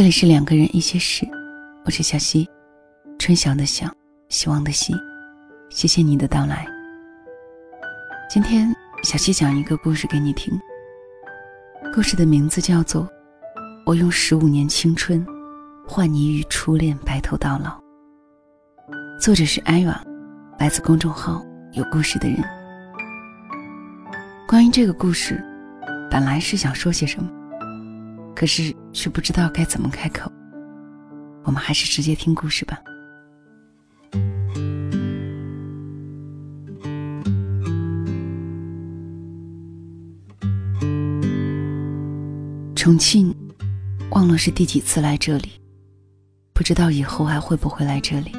[0.00, 1.28] 这里是两个人一些事，
[1.84, 2.48] 我是小溪，
[3.18, 3.86] 春晓的晓，
[4.30, 4.94] 希望的希，
[5.68, 6.66] 谢谢你的到来。
[8.26, 10.58] 今天小溪讲一个故事给你听，
[11.92, 13.02] 故事的名字叫做
[13.84, 15.22] 《我用十五年青春
[15.86, 17.78] 换你与初恋白头到老》，
[19.20, 20.02] 作者是艾娃，
[20.58, 22.42] 来自公众号有故事的人。
[24.48, 25.44] 关于这个故事，
[26.10, 27.30] 本来是想说些什么。
[28.34, 30.30] 可是却不知道该怎么开口，
[31.44, 32.78] 我们还是直接听故事吧。
[42.74, 43.34] 重庆，
[44.10, 45.50] 忘了是第几次来这里，
[46.54, 48.32] 不知道以后还会不会来这里。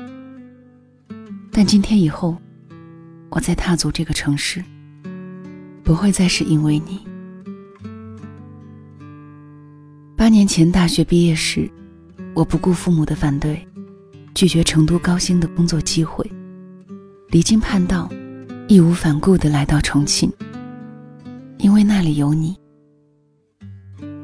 [1.52, 2.36] 但今天以后，
[3.30, 4.64] 我再踏足这个城市，
[5.84, 7.11] 不会再是因为你。
[10.32, 11.70] 三年前大学毕业时，
[12.34, 13.68] 我不顾父母的反对，
[14.34, 16.26] 拒绝成都高薪的工作机会，
[17.32, 18.10] 离经叛道，
[18.70, 20.32] 义无反顾地来到重庆，
[21.58, 22.56] 因为那里有你。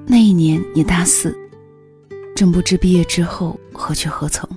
[0.06, 1.38] 那一年你大四，
[2.34, 4.50] 正不知毕业之后何去何从。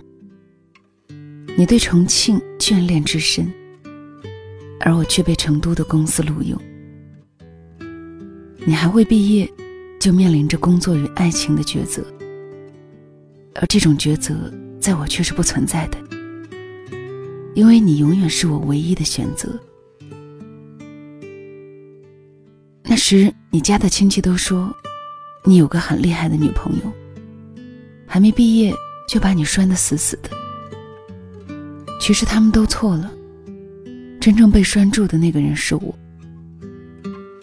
[1.56, 3.52] 你对重庆眷恋之深，
[4.78, 6.56] 而我却被成都的公司录用。
[8.64, 9.52] 你还未毕业。
[10.00, 12.02] 就面临着工作与爱情的抉择，
[13.54, 14.34] 而这种抉择
[14.80, 15.98] 在我却是不存在的，
[17.54, 19.48] 因为你永远是我唯一的选择。
[22.82, 24.74] 那时你家的亲戚都说，
[25.44, 26.90] 你有个很厉害的女朋友，
[28.06, 28.74] 还没毕业
[29.06, 30.30] 就把你拴得死死的。
[32.00, 33.12] 其实他们都错了，
[34.18, 35.94] 真正被拴住的那个人是我。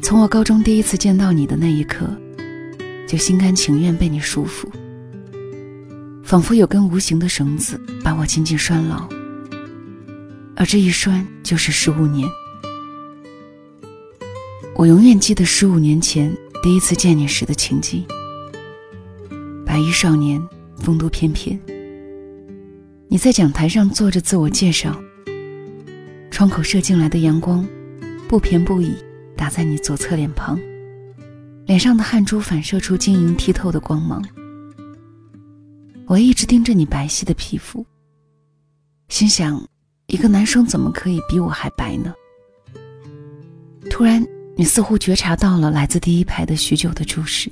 [0.01, 2.09] 从我高中第一次见到你的那一刻。
[3.07, 4.67] 就心甘情愿被你束缚，
[6.23, 9.07] 仿佛有根无形的绳子把我紧紧拴牢，
[10.57, 12.29] 而这一拴就是十五年。
[14.75, 18.05] 我永远记得十五年前第一次见你时的情景。
[19.65, 20.45] 白衣少年，
[20.75, 21.57] 风度翩翩。
[23.07, 24.93] 你在讲台上做着自我介绍，
[26.29, 27.65] 窗口射进来的阳光，
[28.27, 28.93] 不偏不倚
[29.35, 30.59] 打在你左侧脸庞。
[31.67, 34.23] 脸上的汗珠反射出晶莹剔透的光芒。
[36.05, 37.85] 我一直盯着你白皙的皮肤，
[39.09, 39.61] 心想：
[40.07, 42.13] 一个男生怎么可以比我还白呢？
[43.89, 44.25] 突然，
[44.55, 47.51] 你似乎觉察到了来自第一排的许久的注视。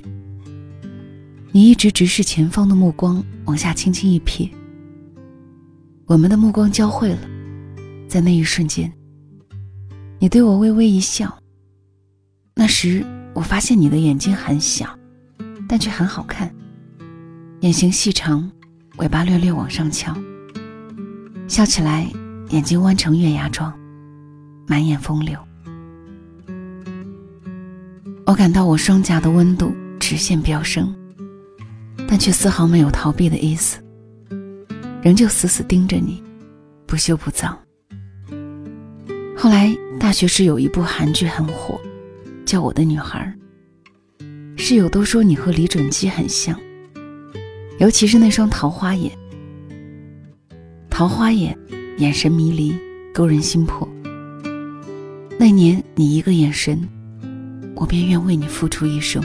[1.52, 4.50] 你一直直视前方的目光往下轻轻一瞥，
[6.06, 7.20] 我们的目光交汇了，
[8.08, 8.90] 在那一瞬间，
[10.18, 11.38] 你对我微微一笑。
[12.54, 13.04] 那时。
[13.36, 14.98] 我发现你的眼睛很小，
[15.68, 16.50] 但却很好看。
[17.60, 18.50] 眼型细长，
[18.96, 20.16] 尾巴略略往上翘，
[21.46, 22.08] 笑起来
[22.48, 23.78] 眼睛弯成月牙状，
[24.66, 25.38] 满眼风流。
[28.24, 30.94] 我感到我双颊的温度直线飙升，
[32.08, 33.78] 但却丝毫没有逃避的意思，
[35.02, 36.22] 仍旧死死盯着你，
[36.86, 37.54] 不羞不躁。
[39.36, 41.78] 后来大学时有一部韩剧很火。
[42.46, 43.36] 叫我的女孩，
[44.56, 46.56] 室友都说你和李准基很像，
[47.80, 49.12] 尤其是那双桃花眼。
[50.88, 51.58] 桃花眼，
[51.98, 52.72] 眼神迷离，
[53.12, 53.86] 勾人心魄。
[55.36, 56.80] 那年你一个眼神，
[57.74, 59.20] 我便愿为你付出一生。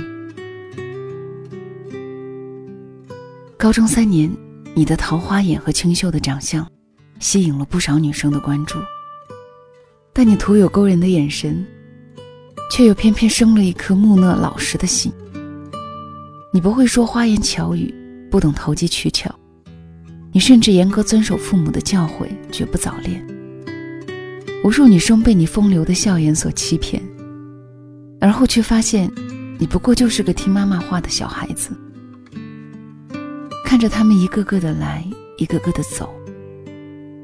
[3.56, 4.36] 高中三年，
[4.74, 6.68] 你的桃花眼和清秀的长相，
[7.20, 8.80] 吸引了不少女生的关注。
[10.12, 11.64] 但你徒有勾人的眼神。
[12.72, 15.12] 却又偏偏生了一颗木讷老实的心。
[16.54, 17.94] 你不会说花言巧语，
[18.32, 19.30] 不懂投机取巧，
[20.32, 23.28] 你甚至严格遵守父母的教诲，绝不早恋。
[24.64, 27.04] 无数女生被你风流的笑颜所欺骗，
[28.22, 29.12] 而后却发现，
[29.60, 31.72] 你不过就是个听妈妈话的小孩子。
[33.66, 35.06] 看着他们一个个的来，
[35.38, 36.10] 一个个的走，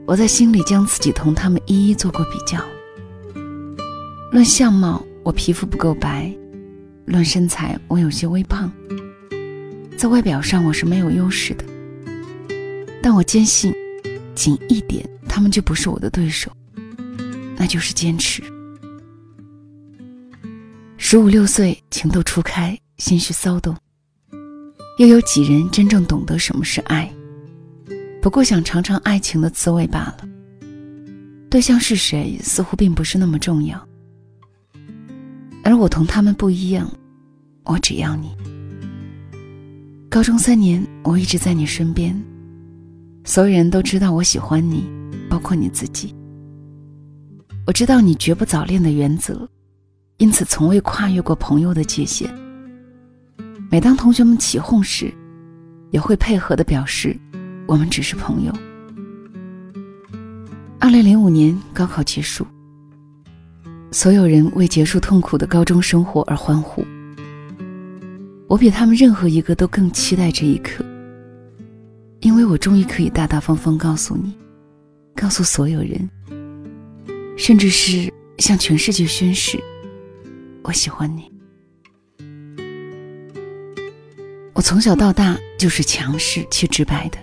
[0.05, 2.59] 我在心里将自己同他们一一做过比较。
[4.29, 5.01] 论相貌。
[5.27, 6.33] 我皮肤不够白，
[7.03, 8.71] 论身材我有些微胖，
[9.97, 11.65] 在外表上我是没有优势的。
[13.03, 13.73] 但我坚信，
[14.33, 16.49] 仅一点，他们就不是我的对手，
[17.57, 18.41] 那就是坚持。
[20.95, 23.75] 十五六岁，情窦初开，心绪骚动，
[24.97, 27.11] 又有几人真正懂得什么是爱？
[28.21, 30.19] 不过想尝尝爱情的滋味罢了。
[31.49, 33.86] 对象是谁，似乎并不是那么重要。
[35.67, 36.89] 而我同他们不一样，
[37.65, 38.33] 我只要你。
[40.09, 42.17] 高中三年，我一直在你身边，
[43.25, 44.89] 所有人都知道我喜欢你，
[45.29, 46.15] 包括你自己。
[47.65, 49.45] 我知道你绝不早恋的原则，
[50.19, 52.33] 因此从未跨越过朋友的界限。
[53.69, 55.13] 每当同学们起哄时，
[55.91, 57.13] 也会配合的表示，
[57.67, 58.53] 我们只是朋友。
[60.79, 62.47] 二零零五年高考结束，
[63.97, 66.85] 所有人为结束痛苦的高中生活而欢呼。
[68.47, 70.85] 我比他们任何一个都更期待这一刻，
[72.19, 74.37] 因为我终于可以大大方方告诉你，
[75.15, 76.07] 告诉所有人，
[77.35, 79.59] 甚至是向全世界宣誓，
[80.61, 81.31] 我喜欢你。
[84.53, 87.17] 我从小到大就是强势且直白的，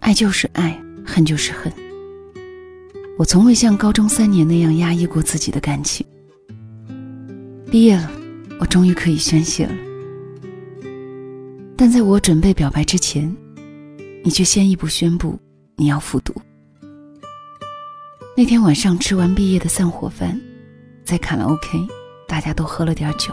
[0.00, 1.72] 爱就是爱，恨就是恨。
[3.16, 6.04] 我从未像高中三年那样压抑过自己的感情。
[7.70, 8.10] 毕业了，
[8.58, 9.72] 我终于可以宣泄了。
[11.76, 13.34] 但在我准备表白之前，
[14.24, 15.38] 你却先一步宣布
[15.76, 16.34] 你要复读。
[18.36, 20.40] 那天晚上吃完毕业的散伙饭，
[21.04, 21.86] 在卡拉 OK，
[22.26, 23.32] 大家都喝了点酒，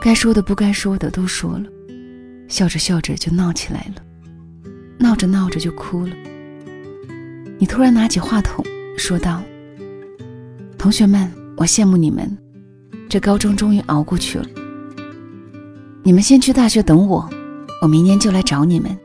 [0.00, 1.64] 该说的不该说的都说了，
[2.48, 4.02] 笑着笑着就闹起来了，
[4.98, 6.16] 闹着闹着就哭了。
[7.60, 8.64] 你突然拿起话筒
[8.96, 9.42] 说道
[10.78, 12.26] ：“同学们，我羡慕你们，
[13.06, 14.46] 这高中终于熬过去了。”
[16.02, 17.28] 你们先去大学等我，
[17.82, 18.98] 我明年就来找你们。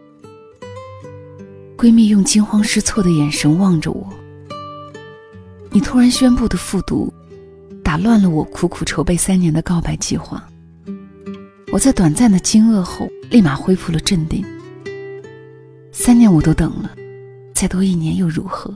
[1.77, 4.07] 闺蜜用惊慌失措的眼神望着我。
[5.71, 7.13] 你突然宣布的复读，
[7.83, 10.41] 打乱了我苦苦筹备三年的告白计划。
[11.73, 14.45] 我在短暂的惊愕后，立马恢复了镇定。
[15.91, 16.91] 三年我都等了，
[17.55, 18.75] 再多一年又如何？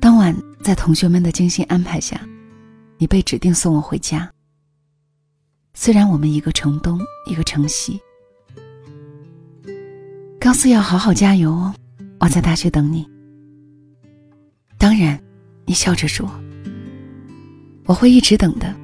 [0.00, 2.18] 当晚在同学们的精心安排下，
[2.96, 4.32] 你被指定送我回家。
[5.74, 6.98] 虽然我们一个城东，
[7.30, 8.00] 一个城西，
[10.40, 11.74] 高四要好好加油哦！
[12.18, 13.06] 我在大学等你。
[14.78, 15.22] 当然，
[15.66, 16.26] 你笑着说
[17.84, 18.74] ：“我会一直等的。”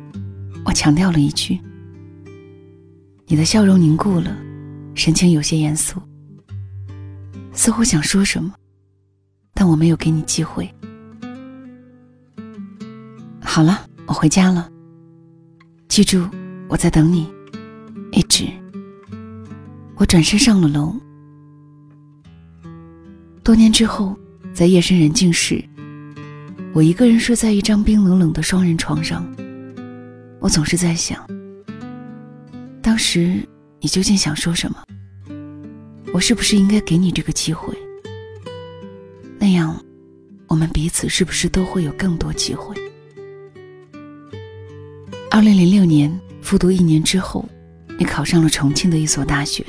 [0.67, 1.59] 我强调了一句。
[3.27, 4.37] 你的笑容凝固了，
[4.95, 5.99] 神情有些严肃，
[7.53, 8.55] 似乎想说什么，
[9.55, 10.73] 但我没有给你机会。
[13.41, 14.71] 好了，我回家了。
[15.89, 16.27] 记住。
[16.69, 17.31] 我在等你，
[18.13, 18.47] 一直。
[19.97, 20.97] 我转身上了楼。
[23.45, 24.17] 多年之后，
[24.55, 25.63] 在夜深人静时，
[26.73, 29.23] 我一个人睡在一张冰冷冷的双人床上。
[30.41, 31.23] 我总是在想，
[32.81, 33.47] 当时
[33.79, 34.83] 你究竟想说什么？
[36.13, 37.77] 我是不是应该给你这个机会？
[39.39, 39.83] 那样，
[40.47, 42.75] 我们彼此是不是都会有更多机会？
[45.31, 46.13] 二零零六年。
[46.43, 47.49] 复读一年之后，
[47.97, 49.65] 你考上了重庆的一所大学。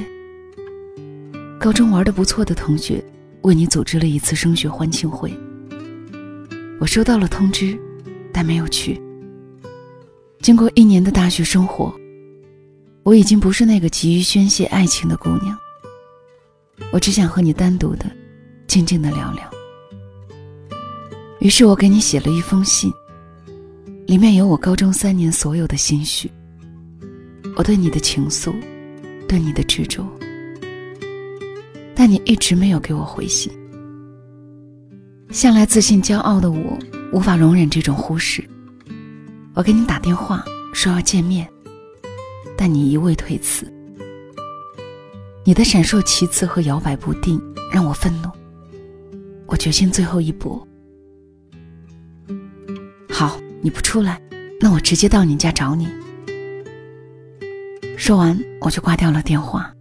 [1.60, 3.02] 高中玩的不错的同学
[3.44, 5.32] 为你组织了一次升学欢庆会。
[6.80, 7.80] 我收到了通知，
[8.34, 9.00] 但没有去。
[10.42, 11.94] 经过一年的大学生活，
[13.04, 15.56] 我已经不是那个急于宣泄爱情的姑娘。
[16.92, 18.06] 我只想和你单独的、
[18.68, 19.50] 静静的聊聊。
[21.40, 22.92] 于是我给你写了一封信，
[24.08, 26.32] 里面有我高中三年所有的心绪。
[27.58, 28.54] 我对你的情愫，
[29.28, 30.08] 对你的执着，
[31.94, 33.52] 但你一直没有给我回信。
[35.32, 36.80] 向来自信骄傲的我，
[37.12, 38.48] 无法容忍这种忽视。
[39.56, 41.50] 我给你打电话说要见面，
[42.56, 43.73] 但你一味推辞。
[45.46, 48.30] 你的闪烁其词和摇摆不定让我愤怒。
[49.46, 50.66] 我决心最后一搏。
[53.10, 54.22] 好，你不出来，
[54.60, 55.88] 那我直接到你家找你。
[57.98, 59.74] 说完，我就挂掉了电话。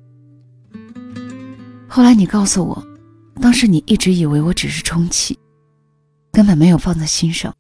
[1.88, 2.85] 后来你告诉我，
[3.40, 5.38] 当时你一直以为我只是充气，
[6.33, 7.54] 根本没有放在心上。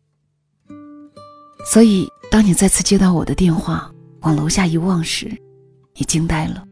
[1.64, 3.90] 所以，当你再次接到我的电话，
[4.22, 5.30] 往楼下一望时，
[5.94, 6.64] 你惊呆了。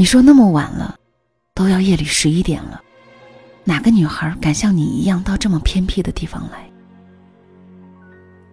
[0.00, 0.96] 你说那么晚了，
[1.52, 2.80] 都要夜里十一点了，
[3.64, 6.66] 哪个女孩敢像你一样到这么偏僻的地方来？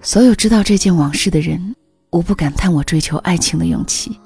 [0.02, 1.74] 所有知道这件往事的人。
[2.12, 4.20] 无不感叹我追求爱情的勇气。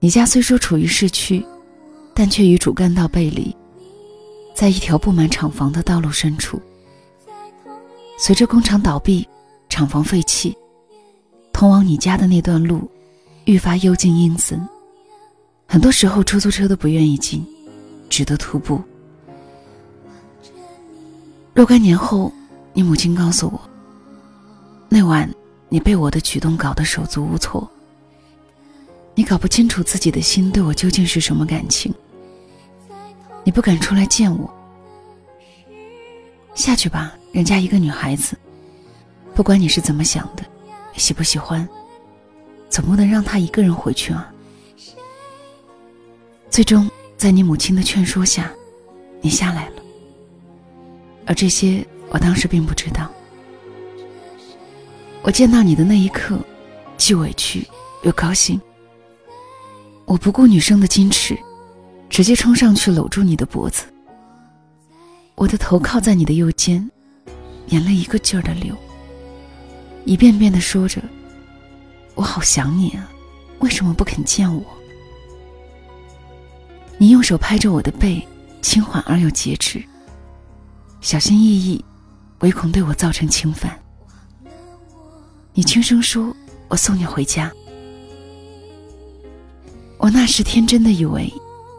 [0.00, 1.42] 你家虽说处于市区，
[2.14, 3.56] 但却与主干道背离，
[4.54, 6.60] 在一条布满厂房的道路深处。
[8.18, 9.26] 随着工厂倒闭，
[9.70, 10.54] 厂房废弃，
[11.54, 12.86] 通往你家的那段路
[13.46, 14.60] 愈发幽静阴森。
[15.74, 17.44] 很多时候，出租车都不愿意进，
[18.08, 18.80] 只得徒步。
[21.52, 22.32] 若干年后，
[22.72, 23.60] 你母亲告诉我，
[24.88, 25.28] 那晚。
[25.68, 27.68] 你被我的举动搞得手足无措，
[29.16, 31.92] 你搞不清楚自己的心对我究竟是什么感情，
[33.42, 34.48] 你不敢出来见我。
[36.54, 38.38] 下去吧，人家一个女孩子，
[39.34, 40.44] 不管你是怎么想的，
[40.92, 41.68] 喜不喜欢，
[42.70, 44.30] 总不能让她一个人回去啊。
[46.54, 48.48] 最终，在你母亲的劝说下，
[49.20, 49.82] 你下来了。
[51.26, 53.10] 而这些，我当时并不知道。
[55.22, 56.38] 我见到你的那一刻，
[56.96, 57.66] 既委屈
[58.04, 58.60] 又高兴。
[60.04, 61.36] 我不顾女生的矜持，
[62.08, 63.86] 直接冲上去搂住你的脖子。
[65.34, 66.88] 我的头靠在你的右肩，
[67.70, 68.76] 眼泪一个劲儿的流，
[70.04, 71.02] 一遍遍的说着
[72.14, 73.10] ：“我好想你啊，
[73.58, 74.64] 为什么不肯见我？”
[76.98, 78.26] 你用手拍着我的背，
[78.62, 79.84] 轻缓而又节制，
[81.00, 81.84] 小心翼翼，
[82.40, 83.78] 唯恐对我造成侵犯。
[85.52, 86.34] 你轻声说
[86.68, 87.52] ：“我送你回家。”
[89.98, 91.32] 我那时天真的以为，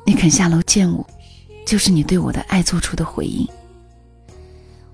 [0.05, 1.05] 你肯下楼见我，
[1.65, 3.47] 就是你对我的爱做出的回应。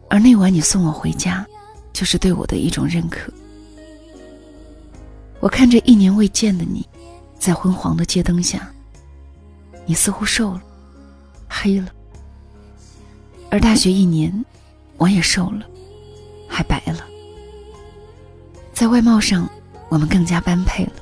[0.09, 1.45] 而那晚你送我回家，
[1.93, 3.31] 就是对我的一种认可。
[5.39, 6.87] 我看着一年未见的你，
[7.37, 8.70] 在昏黄的街灯下，
[9.85, 10.61] 你似乎瘦了，
[11.47, 11.87] 黑了。
[13.49, 14.45] 而大学一年，
[14.97, 15.65] 我也瘦了，
[16.47, 17.05] 还白了。
[18.73, 19.49] 在外貌上，
[19.89, 20.93] 我们更加般配了。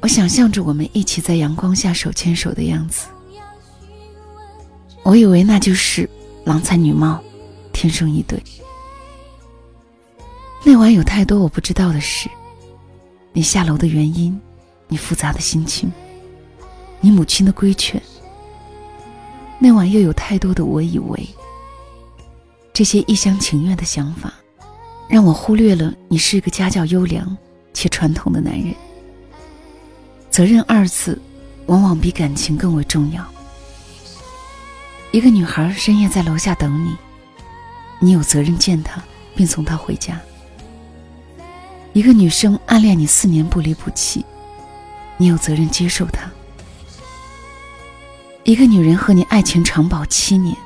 [0.00, 3.06] 我想象着我们一起在阳光下手牵手的样子，
[5.02, 6.08] 我以为那就是
[6.44, 7.20] 郎才女貌，
[7.72, 8.40] 天生一对。
[10.62, 12.28] 那晚有太多我不知道的事，
[13.32, 14.38] 你下楼的原因，
[14.88, 15.90] 你复杂的心情，
[17.06, 18.02] 你母亲的规劝。
[19.60, 21.24] 那晚又有太多的我以为，
[22.72, 24.32] 这些一厢情愿的想法，
[25.08, 27.36] 让我忽略了你是一个家教优良
[27.72, 28.74] 且传统的男人。
[30.32, 31.22] 责任二字，
[31.66, 33.24] 往往比感情更为重要。
[35.12, 36.96] 一个女孩深夜在楼下等你，
[38.00, 39.00] 你有责任见她，
[39.36, 40.20] 并送她回家。
[41.92, 44.26] 一个女生暗恋你四年不离不弃，
[45.16, 46.28] 你有责任接受她。
[48.46, 50.56] 一个女人和你爱情长跑七年，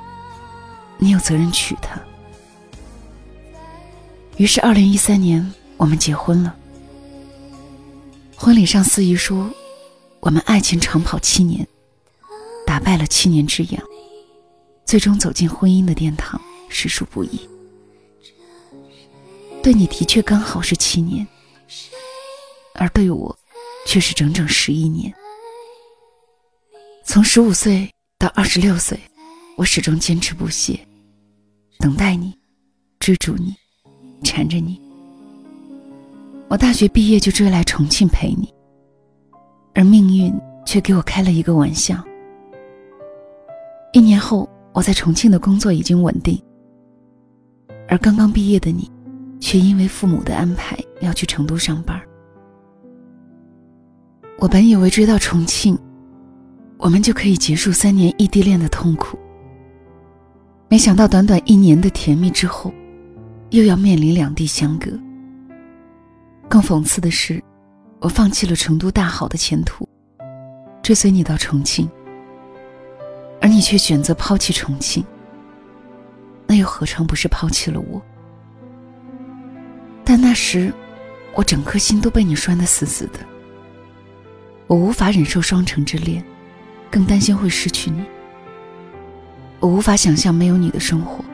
[0.98, 1.98] 你有责任娶她。
[4.36, 6.54] 于是，二零一三年我们结婚了。
[8.36, 9.50] 婚礼上，司仪说。
[10.20, 11.66] 我们爱情长跑七年，
[12.66, 13.82] 打败了七年之痒，
[14.84, 17.40] 最终走进婚姻的殿堂，实属不易。
[19.62, 21.26] 对你的确刚好是七年，
[22.74, 23.34] 而对我，
[23.86, 25.10] 却是整整十一年。
[27.10, 27.90] 从十五岁
[28.20, 28.96] 到二十六岁，
[29.56, 30.78] 我始终坚持不懈，
[31.80, 32.32] 等待你，
[33.00, 33.52] 追逐你，
[34.22, 34.80] 缠着你。
[36.46, 38.48] 我大学毕业就追来重庆陪你。
[39.74, 40.32] 而命运
[40.64, 42.00] 却给我开了一个玩笑。
[43.92, 46.40] 一年后，我在重庆的工作已经稳定，
[47.88, 48.88] 而刚刚毕业的你，
[49.40, 52.00] 却因为父母的安排要去成都上班。
[54.38, 55.76] 我本以为追到重庆，
[56.80, 59.18] 我们就可以结束三年异地恋的痛苦。
[60.68, 62.72] 没想到短短一年的甜蜜之后，
[63.50, 64.90] 又要面临两地相隔。
[66.48, 67.42] 更讽刺的是。
[68.02, 69.86] 我放弃了成都大好的前途，
[70.82, 71.86] 追随你到重庆，
[73.42, 75.04] 而你却选择抛弃重庆，
[76.46, 78.00] 那又何尝不是抛弃了我？
[80.02, 80.72] 但那时，
[81.34, 83.20] 我整颗心都被你拴得死死的，
[84.66, 86.24] 我无法忍受双城之恋，
[86.90, 88.04] 更担心会失去你。
[89.60, 91.24] 我无法想象没有你的生活。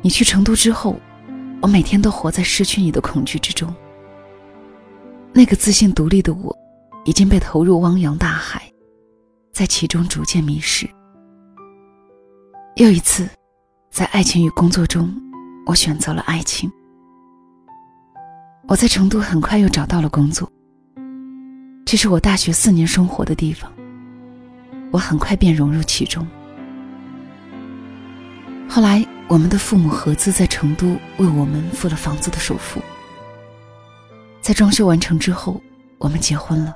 [0.00, 0.98] 你去成都之后，
[1.60, 3.72] 我每天都活在失去你的恐惧之中。
[5.32, 6.54] 那个自信独立的我，
[7.04, 8.62] 已经被投入汪洋大海，
[9.52, 10.88] 在其中逐渐迷失。
[12.76, 13.28] 又一次，
[13.90, 15.14] 在爱情与工作中，
[15.66, 16.70] 我选择了爱情。
[18.66, 20.50] 我在成都很快又找到了工作，
[21.84, 23.70] 这是我大学四年生活的地方。
[24.90, 26.26] 我很快便融入其中。
[28.68, 32.80] 后来，我们的父母合资在成都为我们付了房子的首付。
[34.40, 35.60] 在装修完成之后，
[35.98, 36.74] 我们结婚了。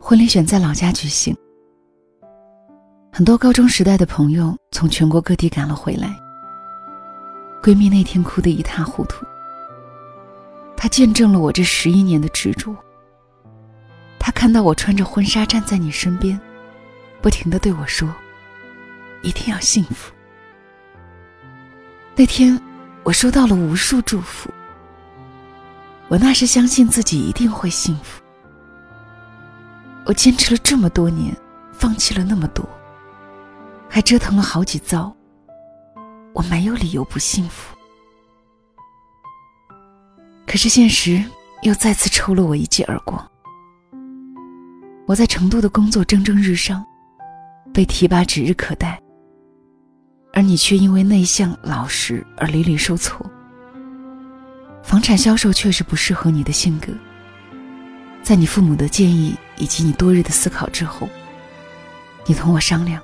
[0.00, 1.36] 婚礼选在老家举行，
[3.12, 6.14] 很多高中时代的朋友从全国各地赶了回来。
[7.62, 9.24] 闺蜜那天哭得一塌糊涂，
[10.76, 12.72] 她见证了我这十一年的执着。
[14.36, 16.38] 看到我穿着婚纱站在你身边，
[17.22, 18.14] 不停的对我说
[19.24, 20.12] ：“一定要幸福。”
[22.14, 22.60] 那天，
[23.02, 24.50] 我收到了无数祝福。
[26.08, 28.22] 我那时相信自己一定会幸福。
[30.04, 31.34] 我坚持了这么多年，
[31.72, 32.68] 放弃了那么多，
[33.88, 35.16] 还折腾了好几遭。
[36.34, 37.74] 我没有理由不幸福。
[40.46, 41.24] 可是现实
[41.62, 43.26] 又再次抽了我一记耳光。
[45.06, 46.84] 我在成都的工作蒸蒸日上，
[47.72, 49.00] 被提拔指日可待，
[50.32, 53.24] 而你却因为内向老实而屡屡受挫。
[54.82, 56.92] 房产销售确实不适合你的性格。
[58.20, 61.08] 在你父母的建议以及你多日的思考之后，
[62.26, 63.00] 你同我商量，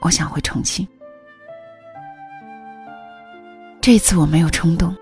[0.00, 0.88] 我想回重庆。
[3.82, 4.96] 这次我没有冲动，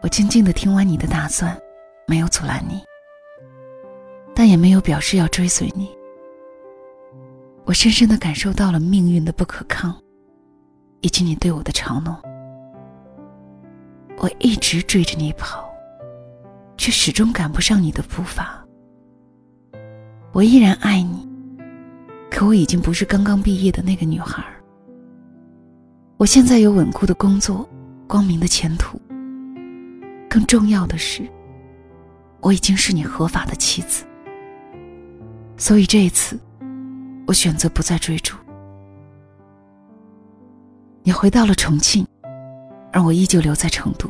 [0.00, 1.54] 我静静的听完你的打算，
[2.06, 2.82] 没有阻拦你，
[4.36, 5.88] 但也没有表示要追随你。
[7.64, 9.92] 我深深的感受到了命运的不可抗，
[11.00, 12.14] 以及你对我的嘲弄。
[14.18, 15.64] 我一直追着你跑。
[16.78, 18.62] 却始终赶不上你的步伐。
[20.32, 21.26] 我依然爱你，
[22.30, 24.44] 可我已经不是刚刚毕业的那个女孩。
[26.18, 27.66] 我现在有稳固的工作，
[28.06, 29.00] 光明的前途。
[30.28, 31.26] 更重要的是，
[32.40, 34.04] 我已经是你合法的妻子。
[35.56, 36.38] 所以这一次，
[37.26, 38.36] 我选择不再追逐。
[41.02, 42.06] 你回到了重庆，
[42.92, 44.08] 而我依旧留在成都。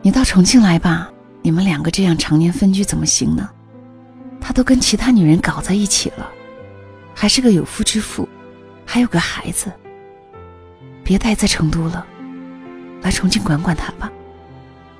[0.00, 1.10] 你到重庆来吧，
[1.42, 3.50] 你们两个这样常年分居怎么行呢？
[4.40, 6.30] 他都跟其他女人搞在一起了，
[7.14, 8.28] 还是个有夫之妇，
[8.86, 9.72] 还有个孩子。
[11.02, 12.06] 别待在成都了，
[13.02, 14.10] 来重庆管管他吧。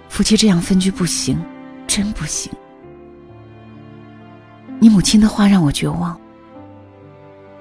[0.09, 1.43] 夫妻这样分居不行，
[1.87, 2.53] 真不行。
[4.85, 6.15] 你母亲的话让我绝望，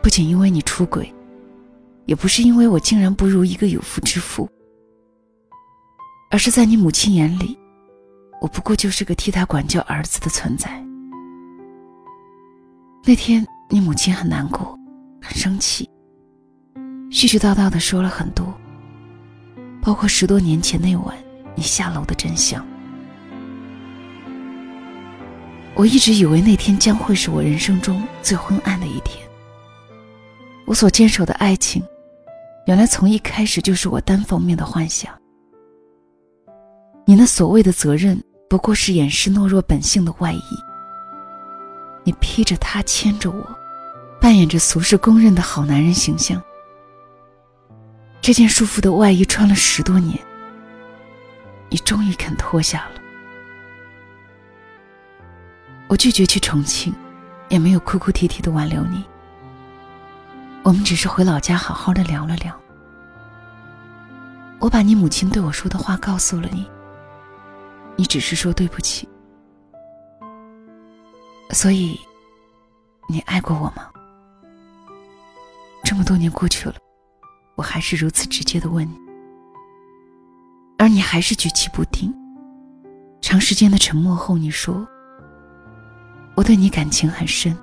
[0.02, 1.10] 不仅因为你出轨，
[2.06, 4.46] 也不是因为我竟然不如一个有夫之妇。
[6.30, 7.58] 而是在你母亲眼里，
[8.42, 10.70] 我不过就是个替她管教儿子的存在。
[13.06, 14.78] 那天，你母亲很难过，
[15.22, 15.90] 很生气，
[17.10, 18.54] 絮絮叨叨的说了很多，
[19.82, 21.16] 包括十多年前那晚
[21.56, 22.62] 你下楼的真相。
[25.76, 29.28] 我一直以为那天将会是我人生中最昏暗的一天。
[30.66, 31.84] 我所坚守的爱情，
[32.68, 35.14] 原来从一开始就是我单方面的幻想。
[37.06, 40.42] 你那所谓的责任，不过是掩饰懦弱本性的外衣。
[42.04, 43.56] 你披着它，牵着我，
[44.22, 46.42] 扮演着俗世公认的好男人形象。
[48.22, 50.18] 这件束缚的外衣穿了十多年，
[51.70, 53.03] 你终于肯脱下了。
[55.94, 56.92] 我拒绝去重庆，
[57.50, 59.06] 也没有哭哭啼啼的挽留你。
[60.64, 62.60] 我们只是回老家好好的聊了聊。
[64.60, 66.68] 我把你母亲对我说的话告诉了你。
[67.96, 69.08] 你只是说对不起，
[71.52, 72.00] 所以
[73.08, 73.88] 你爱过我吗？
[75.84, 76.76] 这么多年过去了，
[77.54, 78.98] 我还是如此直接的问你，
[80.80, 82.12] 而你还是举棋不定。
[83.22, 84.88] 长时间的沉默后，你说
[86.36, 87.58] ：“我对你感情很深，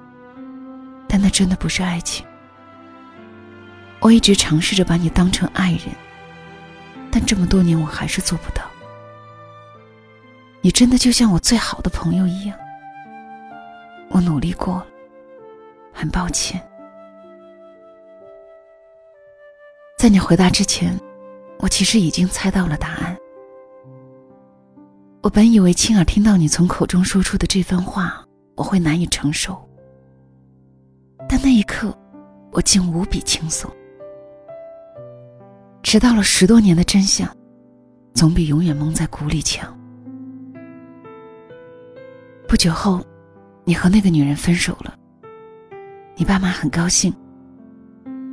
[1.09, 2.25] 但那真的不是爱情。
[4.01, 5.95] 我一直尝试着把你当成爱人，
[7.11, 8.63] 但这么多年我还是做不到。”
[10.63, 12.57] 你真的就像我最好的朋友一样，
[14.11, 14.87] 我努力过了，
[15.93, 16.61] 很抱歉。
[19.99, 20.99] 在你回答之前，
[21.59, 23.17] 我其实已经猜到了答案。
[25.23, 28.25] 我本以为亲耳听到你从口中说出的这番话，
[28.61, 29.59] 我会难以承受，
[31.27, 31.97] 但那一刻，
[32.53, 33.71] 我竟无比轻松。
[35.83, 37.27] 迟到了十多年的真相，
[38.13, 39.75] 总比永远蒙在鼓里强。
[42.47, 43.03] 不久后，
[43.65, 44.95] 你和那个女人分手了。
[46.15, 47.15] 你爸妈很高兴，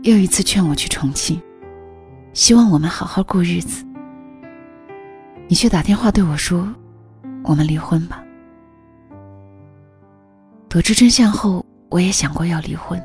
[0.04, 1.42] 又一次劝我去重庆，
[2.34, 3.86] 希望我们好好过日子。
[5.48, 6.68] 你却打电话对我说
[7.46, 8.22] ：“我们离婚吧。”
[10.70, 13.02] 得知真相后，我也想过要离婚，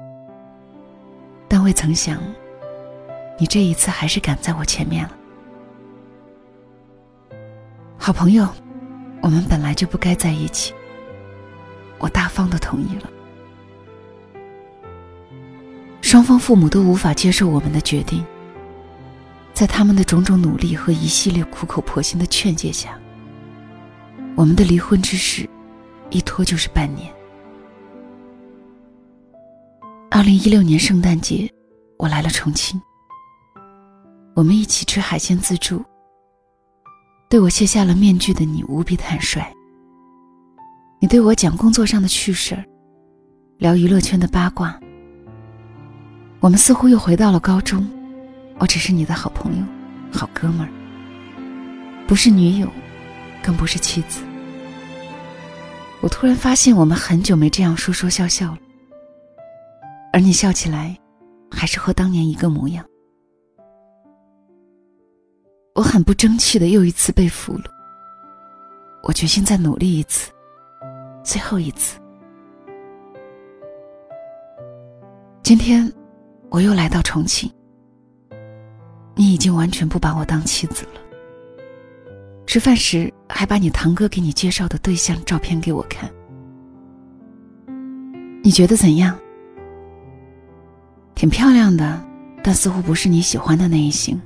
[1.47, 2.21] 但未曾想，
[3.39, 5.17] 你这一次还是赶在我前面了。
[7.97, 8.49] 好朋友，
[9.21, 10.75] 我们本来就不该在一起。
[11.99, 13.09] 我大方的同意了。
[16.01, 18.27] 双方父母都无法接受我们的决定，
[19.55, 22.99] 在他们的种种努力和一系列苦口婆心的劝诫下，
[24.35, 25.49] 我们的离婚之事
[26.11, 27.09] 一拖就是半年。
[30.23, 31.53] 二零一六年圣诞节，
[31.99, 32.81] 我来了重庆，
[34.37, 35.85] 我们一起吃海鲜自助。
[37.29, 39.45] 对我卸下了面具的你无比坦率。
[41.01, 42.65] 你对我讲工作上的趣事儿，
[43.59, 44.79] 聊娱乐圈的八卦。
[46.39, 47.85] 我们似乎又回到了高中，
[48.59, 49.65] 我只是你的好朋友、
[50.13, 50.71] 好哥们儿，
[52.07, 52.71] 不是女友，
[53.43, 54.21] 更不是妻子。
[56.01, 58.59] 我突然发现，我们很久没这样说说笑笑了，
[60.13, 60.97] 而你笑起来，
[61.51, 62.85] 还是和当年一个模样。
[65.75, 67.65] 我很不争气的又一次被俘虏，
[69.03, 70.31] 我决心再努力一次，
[71.25, 71.99] 最后一次。
[75.43, 75.93] 今天。
[76.55, 77.51] 我又来到重庆，
[79.15, 81.01] 你已经完全不把我当妻子了。
[82.47, 86.13] 吃饭时还把你堂哥给你介绍的对象照片给我看，
[88.45, 89.19] 你觉得怎样？
[91.15, 92.03] 挺漂亮的，
[92.43, 94.21] 但似乎不是你喜欢的那一型。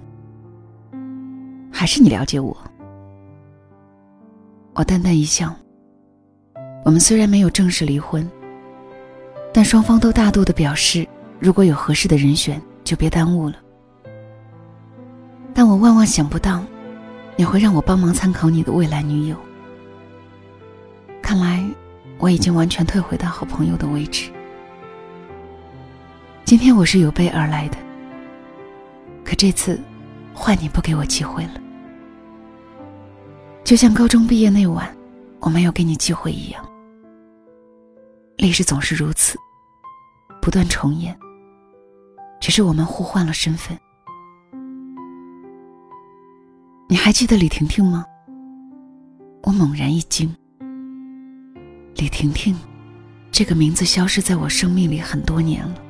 [1.71, 2.57] 还是你了解我？
[4.75, 5.55] 我淡淡一笑。
[6.85, 8.29] 我们虽然没有正式离婚，
[9.53, 11.07] 但双方都大度的表示。
[11.39, 13.57] 如果有合适的人选，就别耽误了。
[15.53, 16.65] 但我万万想不到，
[17.37, 19.37] 你会让我帮忙参考你的未来女友。
[21.21, 21.63] 看来
[22.19, 24.31] 我已经完全退回到好朋友的位置。
[26.47, 27.77] 今天我是有备而来的，
[29.25, 29.81] 可这次
[30.33, 31.61] 换你不给我机会了。
[33.65, 34.97] 就像高中毕业那晚，
[35.41, 36.65] 我没有给你机会一样。
[38.37, 39.37] 历史总是如此，
[40.41, 41.19] 不断重演。
[42.41, 43.77] 只是我们互换了身份。
[46.89, 48.05] 你还记得李婷婷吗？
[49.43, 50.33] 我猛然一惊。
[51.97, 52.57] 李婷婷，
[53.33, 55.83] 这个名字消失在我生命里很多年了，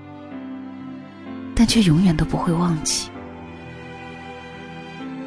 [1.57, 3.11] 但却永远都不会忘记。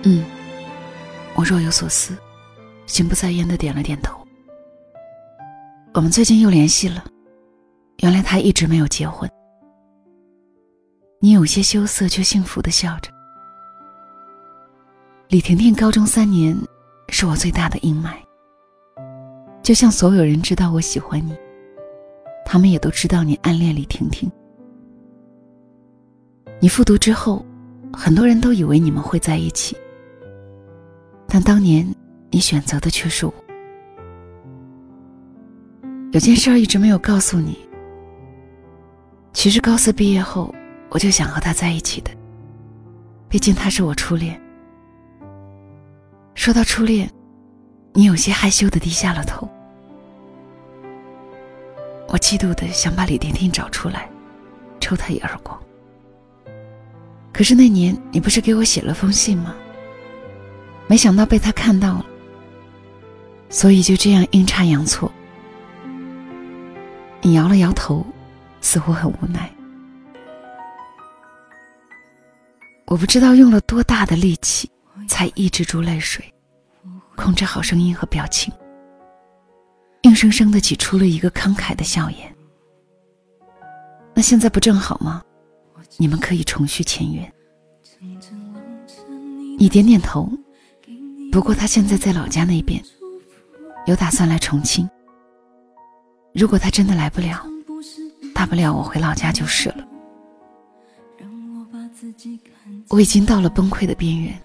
[0.03, 0.23] 嗯，
[1.35, 2.15] 我若有所思，
[2.85, 4.15] 心不在焉的点了点头。
[5.95, 7.03] 我们最近又联系了，
[8.01, 9.27] 原来他一直没有结婚。
[11.19, 13.11] 你有些羞涩，却幸福的笑着。
[15.29, 16.55] 李婷婷高中三年，
[17.09, 18.13] 是我最大的阴霾。
[19.63, 21.35] 就像所有人知道我喜欢你，
[22.45, 24.31] 他们也都知道你暗恋李婷婷。
[26.59, 27.45] 你复读之后，
[27.93, 29.77] 很多人都以为你们会在一起，
[31.27, 31.87] 但当年
[32.29, 33.33] 你选择的却是我。
[36.11, 37.57] 有件事儿一直没有告诉你，
[39.31, 40.53] 其实高四毕业后。
[40.91, 42.09] 我就想和他在一起的，
[43.27, 44.41] 毕竟他是我初恋。
[46.33, 47.07] 说到初恋，
[47.93, 49.47] 你有些害羞的低下了头。
[52.07, 54.09] 我嫉妒的想把李婷婷找出来，
[54.79, 55.61] 抽他一耳光。
[57.39, 59.55] 可是那年你不是给我写了封信吗？
[60.87, 62.05] 没想到被他看到了，
[63.49, 65.09] 所以就这样阴差阳错。
[67.21, 68.05] 你摇了摇头，
[68.59, 69.49] 似乎很无奈。
[72.87, 74.69] 我不知道用了多大的力气，
[75.07, 76.21] 才抑制住泪水，
[77.15, 78.53] 控制好声音和表情，
[80.01, 82.35] 硬生生的挤出了一个慷慨的笑颜。
[84.13, 85.23] 那现在不正好吗？
[85.99, 87.31] 你们可以重续前缘。
[89.57, 90.31] 你点点头。
[91.29, 92.81] 不过他现在在老家那边，
[93.85, 94.89] 有打算来重庆。
[96.33, 97.45] 如果他真的来不了，
[98.33, 99.85] 大不了我回老家就是了。
[102.87, 104.41] 我已经到了崩溃的边缘，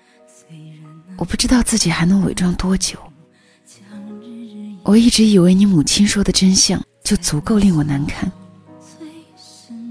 [1.17, 2.99] 我不知道自己还能伪装多久。
[4.83, 8.31] 我一直以为你母亲说的真相就足够令我难堪，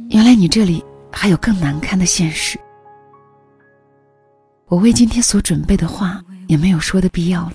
[0.10, 0.84] 原来你这里
[1.16, 2.60] 还有更难堪的现实。
[4.66, 7.54] 我为今天所准备的话也没有说的必要了。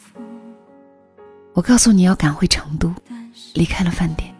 [1.53, 2.95] 我告诉你要赶回成都，
[3.55, 4.33] 离开了饭店，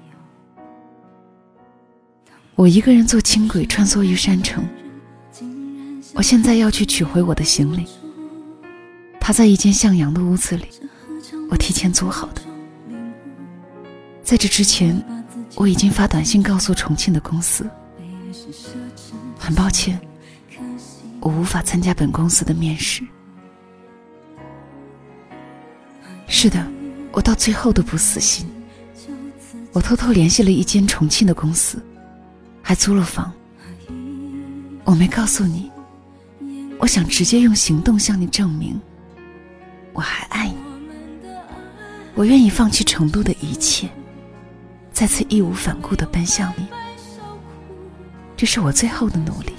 [2.55, 4.65] 我一个人坐轻轨穿梭于山城。
[6.15, 7.87] 我现在要去取回我的行李，
[9.21, 10.67] 他在一间向阳的屋子里，
[11.51, 12.43] 我提前租好的。
[14.23, 15.01] 在这之前，
[15.55, 17.69] 我已经发短信告诉重庆的公司，
[19.49, 19.99] 很抱歉，
[21.21, 23.03] 我无法参加本公司的面试。
[26.27, 26.63] 是的，
[27.13, 28.47] 我到最后都不死心，
[29.73, 31.83] 我偷偷联系了一间重庆的公司，
[32.61, 33.33] 还租了房。
[34.85, 35.71] 我没告诉你。
[36.79, 38.79] 我想直接用行动向你证明，
[39.95, 40.57] 我还爱你。
[42.15, 43.89] 我愿意放弃成都的一切，
[44.93, 46.67] 再次义无反顾的奔向你。
[48.39, 49.53] 这是我最后的努力，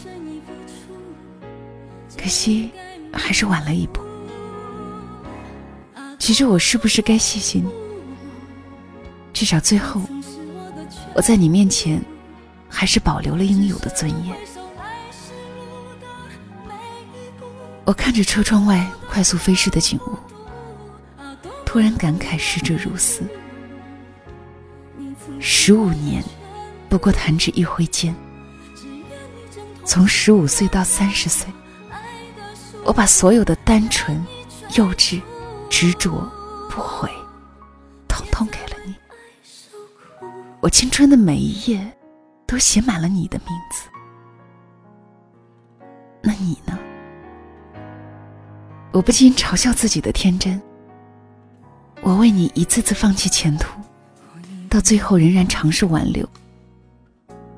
[2.17, 2.71] 可惜
[3.11, 3.99] 还是晚了一步。
[6.17, 7.69] 其实我是不是该谢谢你？
[9.33, 9.99] 至少最后，
[11.13, 12.01] 我在你面前
[12.69, 14.33] 还是保留了应有的尊严。
[17.83, 20.15] 我看着车窗外快速飞逝的景物，
[21.65, 23.23] 突然感慨逝者如斯。
[25.37, 26.23] 十五年，
[26.87, 28.15] 不过弹指一挥间。
[29.89, 31.51] 从十五岁到三十岁，
[32.85, 34.23] 我把所有的单纯、
[34.75, 35.19] 幼稚、
[35.67, 36.31] 执着、
[36.69, 37.09] 不悔，
[38.07, 38.93] 统统给了你。
[40.61, 41.97] 我青春的每一页，
[42.45, 43.89] 都写满了你的名字。
[46.21, 46.77] 那你呢？
[48.91, 50.61] 我不禁嘲笑自己的天真。
[52.01, 53.81] 我为你一次次放弃前途，
[54.69, 56.29] 到最后仍然尝试挽留。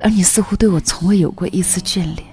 [0.02, 2.26] 而你似乎对我从未有过一丝眷恋。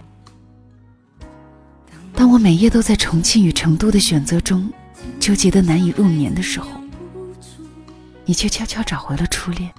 [2.15, 4.69] 当我每夜都在重庆与成都的选择中
[5.19, 6.67] 纠结的难以入眠的时候，
[8.25, 9.71] 你却悄悄找回了初恋。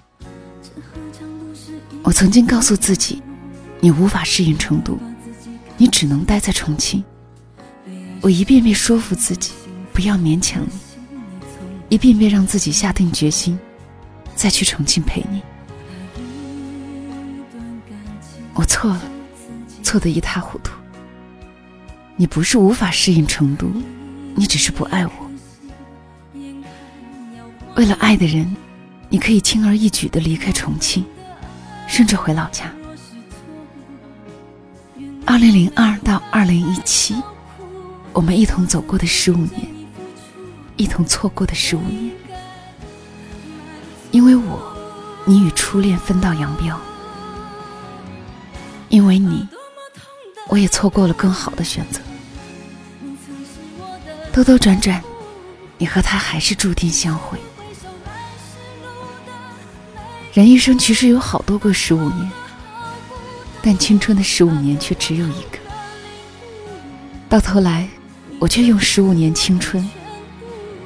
[2.02, 3.20] 我曾经告诉自己，
[3.80, 4.96] 你无法适应成都，
[5.76, 7.04] 你只能待在重庆。
[8.22, 9.52] 我一遍遍说服自己
[9.92, 10.70] 不要勉强你，
[11.88, 13.58] 一遍遍让自己下定决心
[14.34, 15.42] 再去重庆陪你。
[18.60, 19.00] 我错了，
[19.82, 20.72] 错得一塌糊涂。
[22.16, 23.72] 你不是无法适应成都，
[24.34, 25.12] 你只是不爱我。
[27.76, 28.54] 为了爱的人，
[29.08, 31.02] 你可以轻而易举的离开重庆，
[31.88, 32.70] 甚至回老家。
[35.24, 37.16] 二零零二到二零一七，
[38.12, 39.66] 我们一同走过的十五年，
[40.76, 42.12] 一同错过的十五年，
[44.10, 44.60] 因为我，
[45.24, 46.78] 你与初恋分道扬镳。
[48.90, 49.48] 因为你，
[50.48, 52.00] 我也错过了更好的选择。
[54.32, 55.02] 兜兜转转，
[55.78, 57.38] 你和他还是注定相会。
[60.32, 62.30] 人一生其实有好多个十五年，
[63.62, 65.58] 但青春的十五年却只有一个。
[67.28, 67.88] 到头来，
[68.40, 69.88] 我却用十五年青春，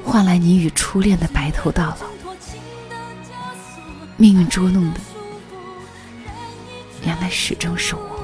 [0.03, 1.97] 换来你与初恋的白头到老。
[4.15, 4.99] 命运捉弄的。
[7.05, 8.14] 原来始终是我。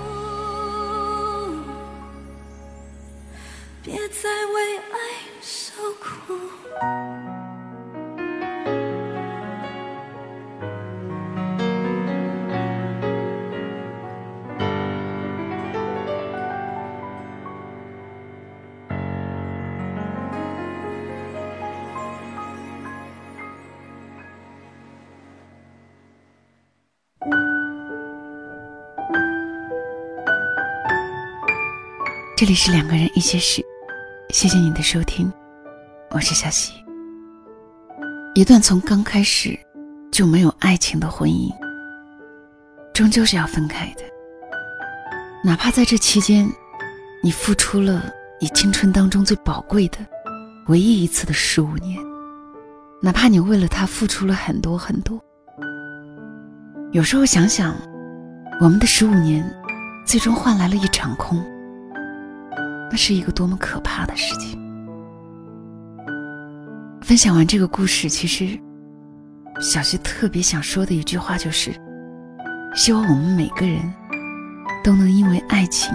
[32.41, 33.63] 这里是两个人一些事，
[34.30, 35.32] 谢谢你的收听，
[36.10, 36.73] 我是小溪。
[38.34, 39.56] 一段从刚开始
[40.12, 41.51] 就没有爱情的婚姻，
[42.95, 44.01] 终究是要分开的。
[45.43, 46.51] 哪怕在这期间，
[47.21, 49.99] 你付出了你青春当中最宝贵的、
[50.65, 51.95] 唯一一次的十五年，
[53.04, 55.23] 哪怕你为了他付出了很多很多，
[56.91, 57.75] 有时候想想，
[58.60, 59.47] 我们的十五年，
[60.08, 61.39] 最终换来了一场空。
[62.91, 64.60] 那是一个多么可怕的事情！
[67.01, 68.60] 分享完这个故事，其实
[69.62, 71.73] 小溪特别想说的一句话就是：
[72.75, 73.82] 希望我们每个人
[74.84, 75.93] 都能因为爱情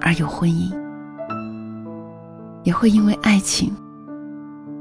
[0.00, 0.70] 而有婚姻，
[2.64, 3.74] 也会因为爱情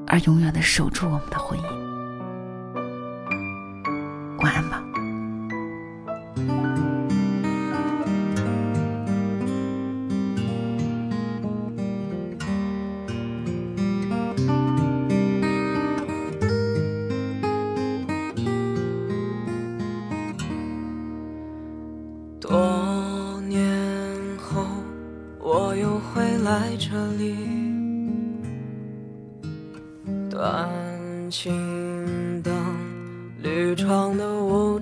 [0.08, 1.83] 而永远的守住我们的婚姻。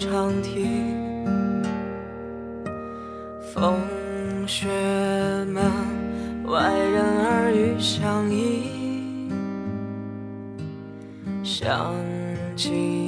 [0.02, 0.66] 的无常题，
[3.54, 3.76] 风
[4.48, 4.68] 雪
[5.46, 5.64] 门，
[6.46, 9.30] 外人耳语相依，
[11.44, 11.94] 想
[12.56, 13.01] 起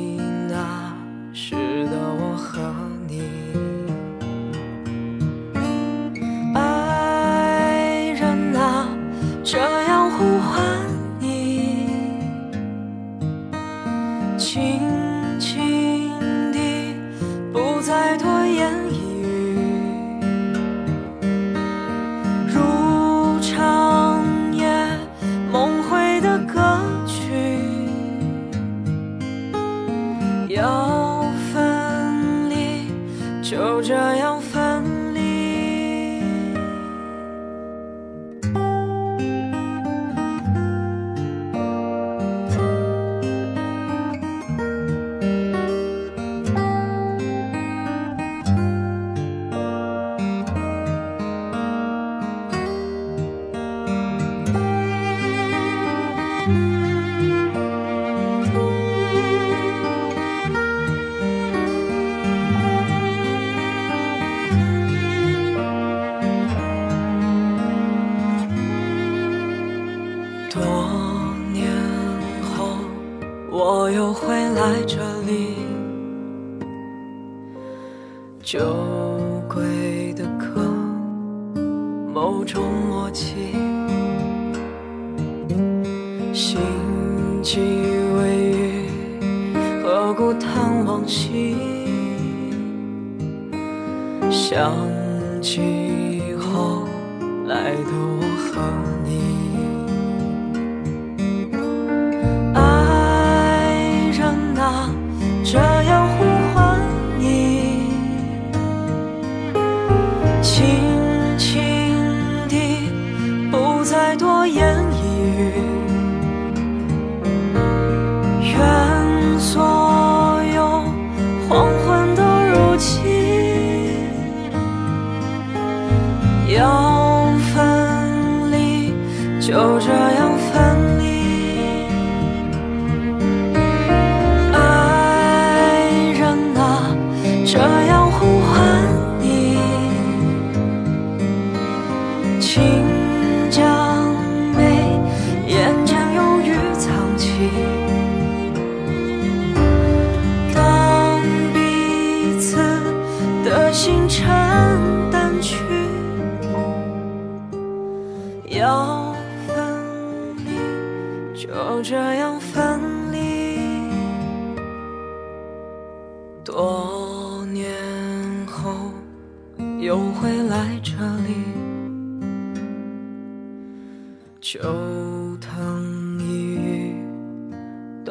[113.84, 114.93] 再多言语。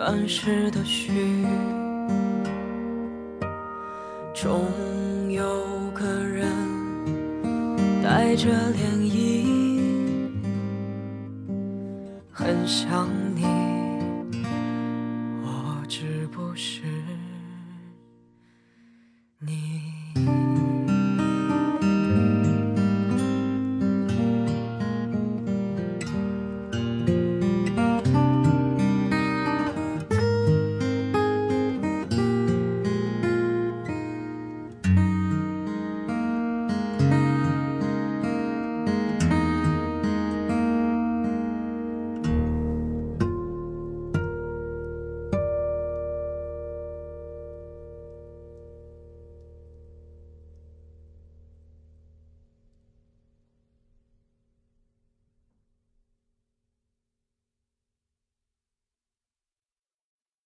[0.04, 1.46] 乱世的序，
[4.34, 4.64] 终
[5.30, 6.44] 有个人
[8.02, 9.46] 带着涟漪。
[12.32, 13.51] 很想你。